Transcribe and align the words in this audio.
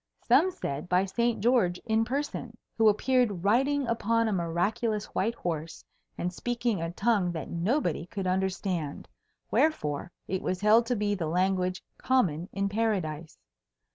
Some 0.27 0.49
said 0.49 0.89
by 0.89 1.05
Saint 1.05 1.41
George 1.41 1.77
in 1.85 2.05
person, 2.05 2.57
who 2.75 2.89
appeared 2.89 3.43
riding 3.43 3.85
upon 3.85 4.27
a 4.27 4.31
miraculous 4.33 5.05
white 5.13 5.35
horse 5.35 5.85
and 6.17 6.33
speaking 6.33 6.81
a 6.81 6.89
tongue 6.89 7.31
that 7.33 7.51
nobody 7.51 8.07
could 8.07 8.25
understand, 8.25 9.07
wherefore 9.51 10.11
it 10.27 10.41
was 10.41 10.59
held 10.61 10.87
to 10.87 10.95
be 10.95 11.13
the 11.13 11.27
language 11.27 11.83
common 11.99 12.49
in 12.51 12.67
Paradise. 12.67 13.37